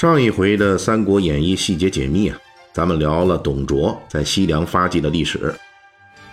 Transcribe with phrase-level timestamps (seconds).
[0.00, 2.38] 上一回的《三国演义》细节解密啊，
[2.72, 5.54] 咱们聊了董卓在西凉发迹的历史，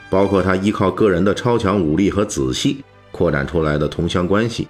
[0.09, 4.69] 包括他依靠个人的超强武力和仔细扩展出来的同乡关系，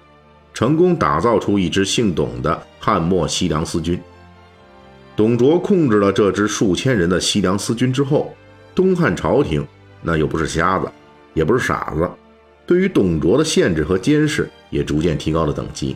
[0.52, 4.02] 成功打造出一支姓董的汉末西凉私军。
[5.16, 8.33] 董卓控制了这支数千人的西凉私军之后，
[8.73, 9.63] 东汉朝廷
[10.02, 10.89] 那又不是瞎子，
[11.35, 12.09] 也不是傻子，
[12.66, 15.95] 对于董卓的限制和监视也逐渐提高了等级。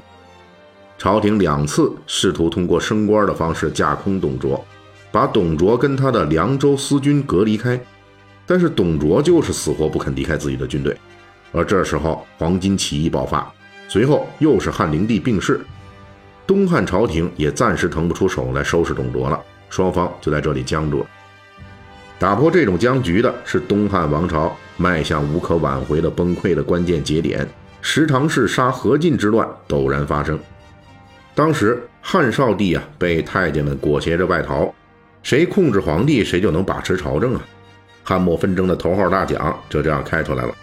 [1.01, 4.63] 朝廷两次试图通过升官的方式架空董卓，
[5.11, 7.81] 把董卓跟他的凉州司军隔离开，
[8.45, 10.95] 但是董卓就是死活不肯离开自己的军队。
[11.51, 13.51] 而这时候黄巾起义爆发，
[13.87, 15.61] 随后又是汉灵帝病逝，
[16.45, 21.05] 东汉朝廷也暂时腾不出手来收拾董卓了，双方就在这里僵住了。
[22.20, 27.49] 打破这种僵局的是东汉王朝迈向无可挽回的崩溃的关键节点——
[27.81, 30.39] 十常侍杀何进之乱陡然发生。
[31.41, 34.71] 当时汉少帝啊，被太监们裹挟着外逃，
[35.23, 37.41] 谁控制皇帝，谁就能把持朝政啊。
[38.03, 40.53] 汉末纷争的头号大奖就这样开出来了。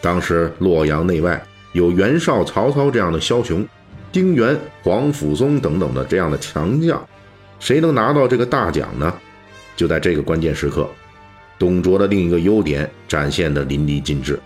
[0.00, 1.40] 当时洛阳内外
[1.72, 3.64] 有袁绍、曹操这样的枭雄，
[4.10, 7.00] 丁原、皇甫嵩等等的这样的强将，
[7.60, 9.14] 谁能拿到这个大奖呢？
[9.76, 10.88] 就在这个关键时刻，
[11.60, 14.36] 董卓的另一个优点展现的淋漓尽致，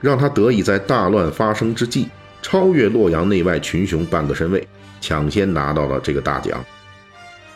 [0.00, 2.08] 让他得以在大乱发生之际，
[2.42, 4.66] 超越洛阳内外群雄半个身位。
[5.00, 6.64] 抢先拿到了这个大奖，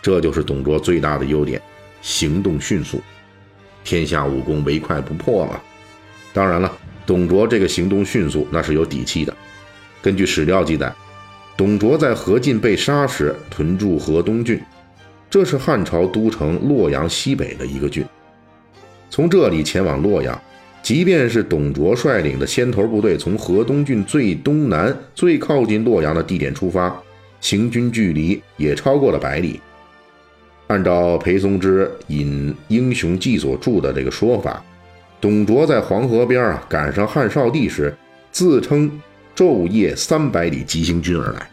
[0.01, 1.61] 这就是董卓最大的优点，
[2.03, 3.01] 行动迅速，
[3.85, 5.61] 天下武功唯快不破嘛。
[6.33, 6.73] 当然了，
[7.07, 9.35] 董卓这个行动迅速那是有底气的。
[10.03, 10.93] 根据史料记载，
[11.57, 14.61] 董卓在何进被杀时屯驻河东郡，
[15.31, 18.05] 这是汉朝都城洛阳西北的一个郡。
[19.11, 20.41] 从这里前往洛阳，
[20.83, 26.95] 即便是董卓率领的先头部队从河东郡最东南、最靠近洛阳的地点出发。
[27.45, 29.61] 行军距离也超过了百里。
[30.69, 34.65] 按照裴松之引《英雄记》所著的这个说法，
[35.21, 37.95] 董卓在黄河边啊赶上汉少帝时，
[38.33, 38.91] 自称
[39.37, 41.51] 昼夜三百里急行军而来。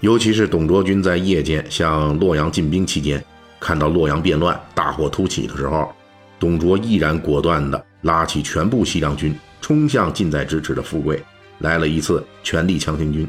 [0.00, 3.22] 尤其是董卓军在夜间向洛阳进兵期间，
[3.60, 5.92] 看到洛阳变乱、大火突起的时候，
[6.40, 11.22] 董卓毅然果断地拉起全部西凉军，冲向近在咫尺的富贵，
[11.60, 13.24] 来了一次全力强行军。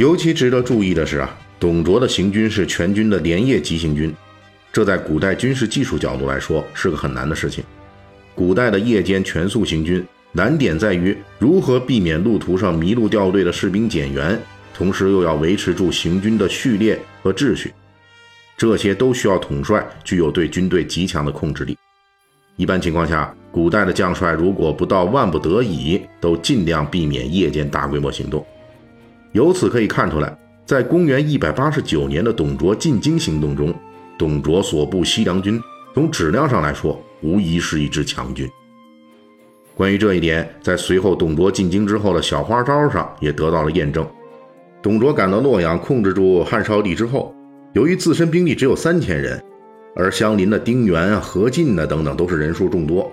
[0.00, 4.10] 尤其值得注意的是啊，董卓的行军是全军的连夜急行军，
[4.72, 7.62] 这在古代军事技术角度来说是个很难的事情。
[8.34, 10.02] 古代的夜间全速行军，
[10.32, 14.40] 难点在于如何避免路途上迷路掉队的士兵减员，
[14.72, 17.70] 同时又要维持住行军的序列和秩序，
[18.56, 21.76] 这些都需要统帅具有对军队极强的控制力。
[22.56, 28.42] 一般情况下，古代的将帅如果不到万不得已，都尽量避免夜间大规模行动。
[29.32, 30.36] 由此可以看出来，
[30.66, 33.72] 在公元一百八十九年的董卓进京行动中，
[34.18, 35.60] 董卓所部西凉军
[35.94, 38.48] 从质量上来说，无疑是一支强军。
[39.76, 44.06] 关于这一点，在随后董卓进京之后的小花招上也得到了验证。
[44.82, 47.34] 董卓赶到洛阳，控制住汉少帝之后，
[47.72, 49.40] 由于自身兵力只有三千人，
[49.94, 53.10] 而相邻的丁原啊、何进啊等等都是人数众多，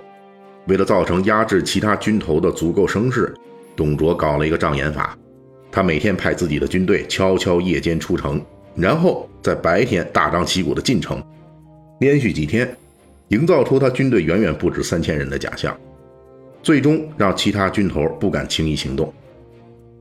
[0.67, 3.33] 为了造成压制其他军头的足够声势，
[3.75, 5.15] 董卓搞了一个障眼法。
[5.77, 8.43] 他每天派自己的军队悄悄夜间出城，
[8.75, 11.23] 然后在白天大张旗鼓的进城，
[11.99, 12.67] 连续几天，
[13.27, 15.77] 营造出他军队远远不止三千人的假象，
[16.63, 19.13] 最终让其他军头不敢轻易行动。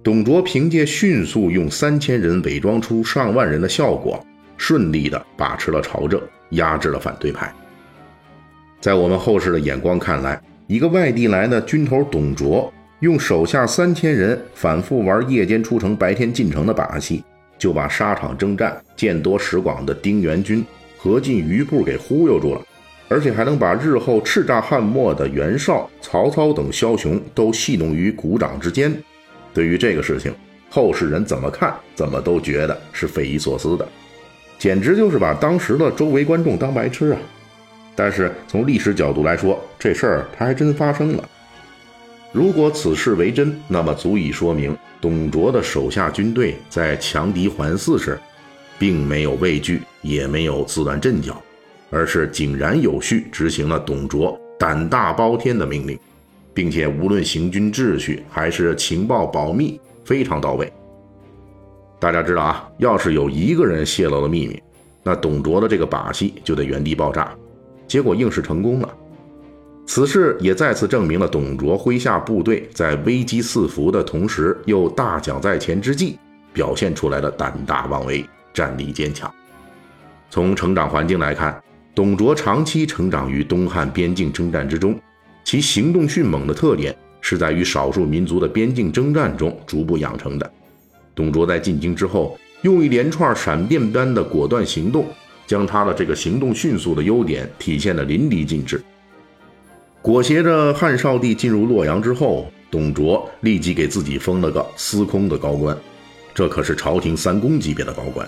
[0.03, 4.19] 董卓凭借迅速用三千人伪装出上万人的效果，
[4.57, 6.19] 顺利的把持了朝政，
[6.53, 7.55] 压制了反对派。
[8.81, 12.73] 在我们后世的眼光看来，一个外地来的军头董卓。
[13.01, 17.23] 用手下三千人反复玩夜间出城、白天进城的把戏，
[17.59, 20.65] 就把沙场征战见多识广的丁原军、
[20.97, 22.63] 何进余部给忽悠住了，
[23.09, 28.91] 而且还能把日后叱咤汉末的袁绍、曹操等枭雄都戏弄于股掌之间。
[29.53, 30.35] 对于这个事情，
[30.71, 33.87] 后世人怎么看，怎么都觉得是匪夷所思的，
[34.59, 37.19] 简直就是把当时的周围观众当白痴啊！
[37.95, 41.29] 但是从历史角度来说，这事儿它还真发生了。
[42.37, 48.21] 如果此事为真，那么足以说明董卓的手下军队在强敌环伺时，
[48.79, 51.43] 并没有畏惧，也没有自乱阵脚，
[51.89, 55.99] 而是井然有序执行了董卓胆大包天的命令，
[56.53, 60.71] 并且无论行军秩序还是情报保密非常到位。
[61.99, 64.63] 大家知道啊，要是有一个人泄露了秘密，
[65.03, 67.35] 那董卓的这个把戏就得原地爆炸。
[67.89, 68.95] 结果硬是成功了。
[69.87, 76.19] 此事也再次证明了董卓麾下部队在危机四伏的同时又大奖在前之际，
[76.53, 79.33] 表现出来的胆大妄为、战力坚强。
[80.29, 81.63] 从成长环境来看，
[81.95, 84.99] 董卓长期成长于东汉边境征战之中，
[85.45, 90.53] 其行动迅猛的特点是在与少数民族的边境征战中逐步养成的。
[91.15, 95.07] 董卓在进京之后，用一连串闪电般的果断行动，
[95.47, 98.83] 将他的这个行动迅速的优点体现得淋漓尽致。
[100.07, 105.77] 裹挟着汉少帝进入洛阳之后，董卓立即给自己封了个司空的高官，
[106.33, 108.25] 这可是朝廷三公级别的高官。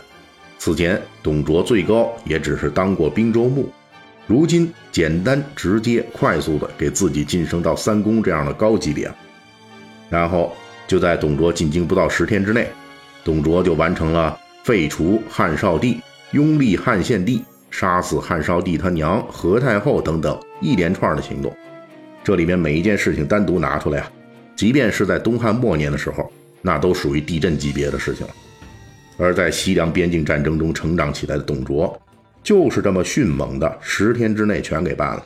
[0.59, 3.69] 此前，董卓最高也只是当过兵州牧，
[4.27, 9.09] 如今简单、直接、快速的给自己晋升到三公这样的高级别。
[10.11, 10.53] 然后
[10.89, 12.69] 就在董卓进京不到十天之内，
[13.23, 16.01] 董卓就完成了废除汉少帝、
[16.33, 21.57] 拥立汉献帝、杀死汉少帝他娘何太后等等一连串的行动。
[22.29, 24.13] 这里面每一件事情单独拿出来啊，
[24.55, 26.31] 即便是在东汉末年的时候，
[26.61, 28.35] 那都属于地震级别的事情了。
[29.17, 31.99] 而在西凉边境战争中成长起来的董卓，
[32.43, 35.25] 就是这么迅猛的，十天之内全给办了。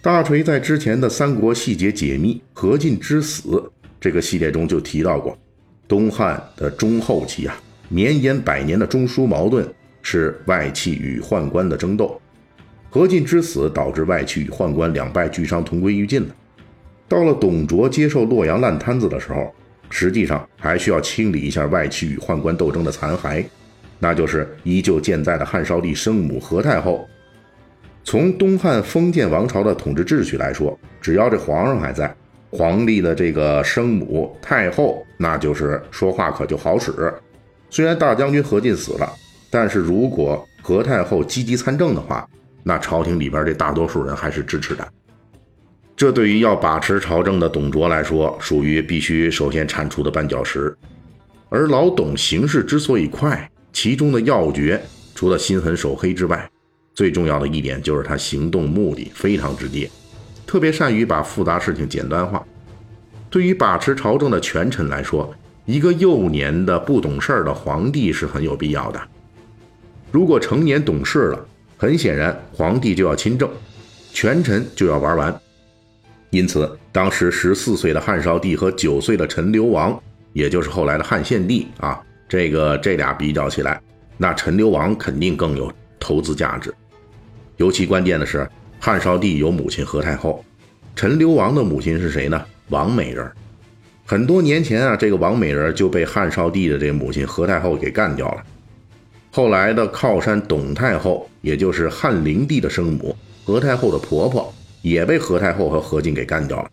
[0.00, 3.48] 大锤在之前的《三国细节解密：何进之死》
[4.00, 5.36] 这个系列中就提到过，
[5.88, 9.68] 东汉的中后期啊，绵延百年的中枢矛盾
[10.00, 12.19] 是外戚与宦官的争斗。
[12.90, 16.34] 何进之死导致外戚与宦官两败俱伤，同归于尽了。
[17.08, 19.54] 到了董卓接受洛阳烂摊子的时候，
[19.88, 23.44] 实际上还需要清理一下外戚与宦官斗争的残骸，
[23.98, 27.08] 那就是依旧健在的汉少帝生母何太后。
[28.02, 32.12] 从东汉封建王朝的统治秩序来说，只要这皇上还在，
[32.50, 36.92] 皇帝的这个生母太后，那就是说话可就好使。
[37.68, 39.08] 虽然大将军何进死了，
[39.50, 42.28] 但是如果何太后积极参政的话，
[42.62, 44.86] 那朝廷里边这大多数人还是支持的，
[45.96, 50.76] 这对于要把持朝政的董卓来说，属于必须首先铲除的绊脚石。
[51.48, 54.80] 而老董行事之所以快，其中的要诀
[55.14, 56.48] 除了心狠手黑之外，
[56.94, 59.90] 最重要的一点就是他行动目的非常直接，
[60.46, 62.44] 特别善于把复杂事情简单化。
[63.28, 65.32] 对于把持朝政的权臣来说，
[65.64, 69.00] 一个幼年的不懂事儿的皇帝是很有必要的。
[70.10, 71.46] 如果成年懂事了，
[71.80, 73.48] 很显然，皇帝就要亲政，
[74.12, 75.40] 权臣就要玩完。
[76.28, 79.98] 因此，当时十四岁的汉少帝和九岁的陈留王，
[80.34, 81.98] 也就是后来的汉献帝啊，
[82.28, 83.80] 这个这俩比较起来，
[84.18, 86.70] 那陈留王肯定更有投资价值。
[87.56, 88.46] 尤其关键的是，
[88.78, 90.44] 汉少帝有母亲何太后，
[90.94, 92.44] 陈留王的母亲是谁呢？
[92.68, 93.26] 王美人。
[94.04, 98.42] 很多年前啊，这个王美人就被汉少帝的这个母亲何太后给干掉了。
[99.30, 104.52] 后来的靠山董太后，也就是汉灵帝的生母何太后的婆婆，
[104.82, 106.70] 也被何太后和何进给干掉了。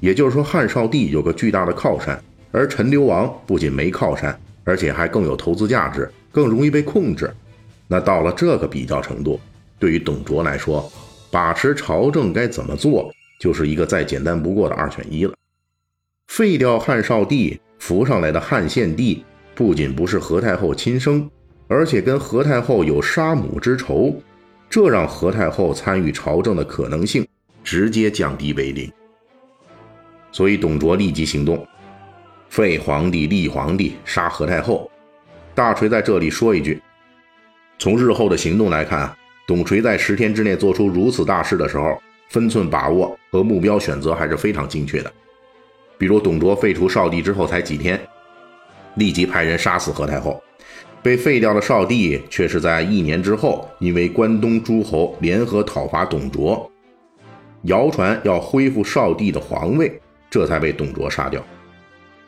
[0.00, 2.20] 也就是说，汉少帝有个巨大的靠山，
[2.50, 7.32] 而陈留王不仅没靠山，而且还更有投资价值，更容易被控制。
[7.86, 9.38] 那到了这个比较程度，
[9.78, 10.90] 对于董卓来说，
[11.30, 15.32] 把持朝政该怎么做，就是一个再简单不过的二选一了。
[16.28, 21.30] 废掉汉少帝，扶上来的汉献帝，不仅不是何太后亲生。
[21.68, 24.14] 而且跟何太后有杀母之仇，
[24.68, 27.26] 这让何太后参与朝政的可能性
[27.64, 28.90] 直接降低为零。
[30.30, 31.66] 所以董卓立即行动，
[32.48, 34.90] 废皇帝立皇帝，杀何太后。
[35.54, 36.80] 大锤在这里说一句：
[37.78, 39.14] 从日后的行动来看，
[39.46, 45.12] 董锤在十天之内做出如此大事的时候，分寸把握和目标选择还是非常精确的。
[45.98, 48.00] 比如董卓废除少帝之后才几天，
[48.94, 50.42] 立即派人杀死何太后。
[51.02, 56.70] 被废掉的少帝，却是在一年之后，因为关东诸侯联合讨伐董卓，
[57.62, 61.44] 谣传要恢复少帝的皇位，这才被董卓杀掉。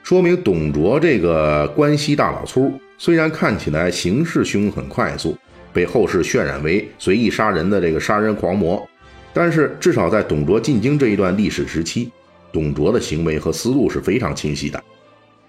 [0.03, 5.39] 说明董卓这个关西大老粗，虽然看起来行事凶狠快速，
[5.73, 8.85] 被后世渲染为随意杀人的这个杀人狂魔，
[9.33, 12.11] 但是至少在董卓进京这一段历史时期，
[12.53, 14.83] 董卓的行为和思路是非常清晰的。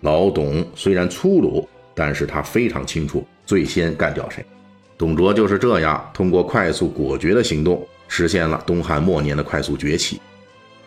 [0.02, 1.68] 老董虽然粗鲁。
[1.96, 4.46] 但是他非常清楚最先干掉谁，
[4.98, 10.22] 董卓就是这样通过快速果决的行动实现了东汉末年的快速崛起。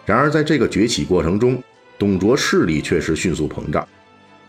[0.04, 1.62] 然而在这个崛起过程中，
[1.98, 3.86] 董卓势力确实迅速膨胀，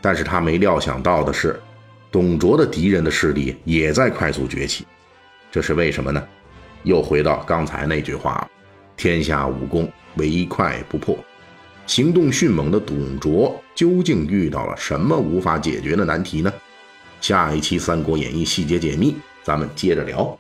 [0.02, 1.60] 但是他没料想到的是，
[2.12, 4.86] 董卓的敌人的势力也在快速崛起。
[5.52, 6.24] 这是为什么呢？
[6.84, 8.48] 又回到刚才那句话：
[8.96, 11.18] 天下武功，唯快不破。
[11.90, 16.54] 行动迅猛的董卓究竟遇到了什么无法解决的难题呢？
[17.20, 20.38] 下一期《三国演义》细节解密，咱们接着聊。